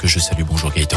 [0.00, 0.44] que je salue.
[0.44, 0.96] Bonjour Gaëtan.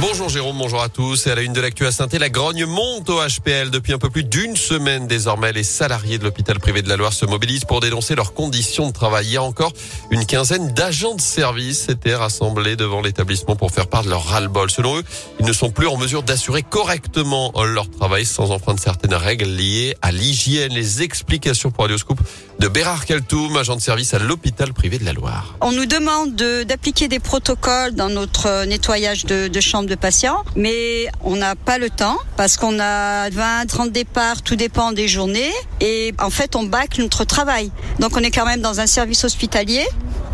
[0.00, 1.26] Bonjour Jérôme, bonjour à tous.
[1.26, 3.70] Et à la une de l'actu à saint la grogne monte au HPL.
[3.70, 7.12] Depuis un peu plus d'une semaine désormais, les salariés de l'hôpital privé de la Loire
[7.12, 9.36] se mobilisent pour dénoncer leurs conditions de travail.
[9.36, 9.72] A encore
[10.12, 14.70] une quinzaine d'agents de service s'étaient rassemblés devant l'établissement pour faire part de leur ras-le-bol.
[14.70, 15.04] Selon eux,
[15.40, 19.96] ils ne sont plus en mesure d'assurer correctement leur travail sans enfreindre certaines règles liées
[20.00, 20.72] à l'hygiène.
[20.72, 22.20] Les explications pour Radioscoop
[22.60, 25.56] de Bérard Kaltoum, agent de service à l'hôpital privé de la Loire.
[25.60, 31.08] On nous demande d'appliquer des protocoles dans notre nettoyage de, de chambres de patients, mais
[31.22, 35.52] on n'a pas le temps parce qu'on a 20, 30 départs, tout dépend des journées
[35.80, 37.70] et en fait on bâcle notre travail.
[37.98, 39.86] Donc on est quand même dans un service hospitalier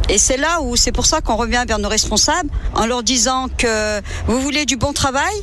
[0.08, 3.46] et c'est là où c'est pour ça qu'on revient vers nos responsables en leur disant
[3.56, 5.34] que vous voulez du bon travail,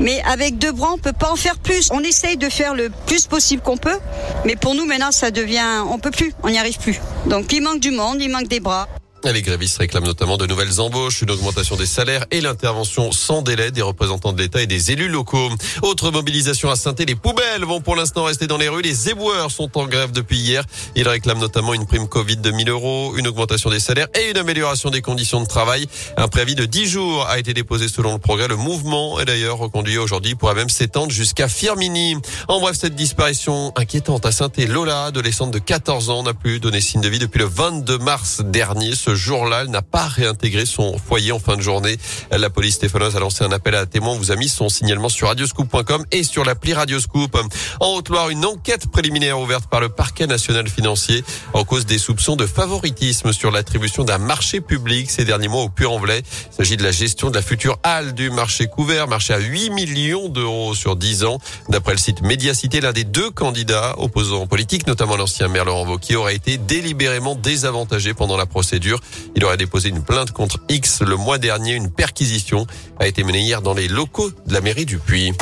[0.00, 1.88] mais avec deux bras, on peut pas en faire plus.
[1.92, 3.98] On essaye de faire le plus possible qu'on peut,
[4.44, 7.00] mais pour nous maintenant, ça devient, on peut plus, on n'y arrive plus.
[7.26, 8.86] Donc il manque du monde, il manque des bras.
[9.24, 13.70] Les grévistes réclament notamment de nouvelles embauches, une augmentation des salaires et l'intervention sans délai
[13.70, 15.48] des représentants de l'État et des élus locaux.
[15.82, 18.82] Autre mobilisation à saint les poubelles vont pour l'instant rester dans les rues.
[18.82, 20.64] Les éboueurs sont en grève depuis hier.
[20.96, 24.36] Ils réclament notamment une prime Covid de 1000 euros, une augmentation des salaires et une
[24.36, 25.86] amélioration des conditions de travail.
[26.16, 28.48] Un préavis de 10 jours a été déposé selon le progrès.
[28.48, 32.16] Le mouvement est d'ailleurs reconduit aujourd'hui pourrait même s'étendre jusqu'à Firmini.
[32.48, 36.80] En bref, cette disparition inquiétante à saint Lola, adolescente de 14 ans, n'a plus donné
[36.80, 39.62] signe de vie depuis le 22 mars dernier jour-là.
[39.62, 41.96] Elle n'a pas réintégré son foyer en fin de journée.
[42.30, 44.16] La police stéphanoise a lancé un appel à témoins.
[44.16, 47.36] Vous a mis son signalement sur radioscoop.com et sur l'appli Radioscoop.
[47.80, 52.36] En Haute-Loire, une enquête préliminaire ouverte par le parquet national financier en cause des soupçons
[52.36, 56.22] de favoritisme sur l'attribution d'un marché public ces derniers mois au Puy-en-Velay.
[56.50, 59.70] Il s'agit de la gestion de la future halle du marché couvert, marché à 8
[59.70, 61.38] millions d'euros sur 10 ans.
[61.68, 66.16] D'après le site Médiacité, l'un des deux candidats opposants politiques, notamment l'ancien maire Laurent Wauquiez,
[66.16, 69.00] aurait été délibérément désavantagé pendant la procédure.
[69.34, 71.74] Il aurait déposé une plainte contre X le mois dernier.
[71.74, 72.66] Une perquisition
[73.00, 75.32] a été menée hier dans les locaux de la mairie du Puy.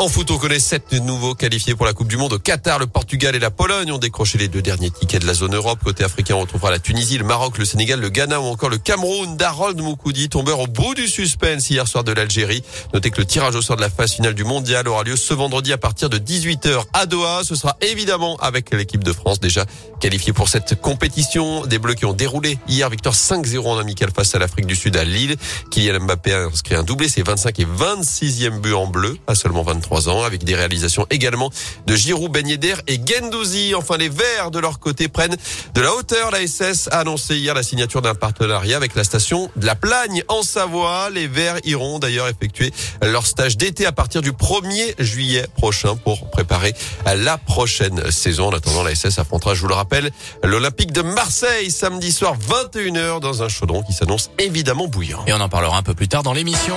[0.00, 2.78] En foot, on connaît sept nouveaux qualifiés pour la Coupe du Monde au Qatar.
[2.78, 5.80] Le Portugal et la Pologne ont décroché les deux derniers tickets de la zone Europe.
[5.82, 8.78] Côté africain, on retrouvera la Tunisie, le Maroc, le Sénégal, le Ghana ou encore le
[8.78, 9.36] Cameroun.
[9.36, 12.62] Darold Moukoudi, tombeur au bout du suspense hier soir de l'Algérie.
[12.94, 15.34] Notez que le tirage au sort de la phase finale du mondial aura lieu ce
[15.34, 17.42] vendredi à partir de 18h à Doha.
[17.42, 19.64] Ce sera évidemment avec l'équipe de France déjà
[19.98, 21.66] qualifiée pour cette compétition.
[21.66, 24.96] Des Bleus qui ont déroulé hier victoire 5-0 en amical face à l'Afrique du Sud
[24.96, 25.34] à Lille.
[25.72, 30.08] Kylian Mbappé inscrit un doublé, c'est 25 et 26e but en bleu à seulement 23
[30.08, 31.50] ans, avec des réalisations également
[31.86, 33.74] de Giroud, Ben et Gendouzi.
[33.74, 35.36] Enfin, les Verts, de leur côté, prennent
[35.74, 36.30] de la hauteur.
[36.30, 40.22] La SS a annoncé hier la signature d'un partenariat avec la station de la Plagne
[40.28, 41.10] en Savoie.
[41.10, 42.72] Les Verts iront d'ailleurs effectuer
[43.02, 46.74] leur stage d'été à partir du 1er juillet prochain pour préparer
[47.16, 48.48] la prochaine saison.
[48.48, 50.10] En attendant, la SS affrontera, je vous le rappelle,
[50.42, 55.24] l'Olympique de Marseille samedi soir 21h dans un chaudron qui s'annonce évidemment bouillant.
[55.26, 56.76] Et on en parlera un peu plus tard dans l'émission.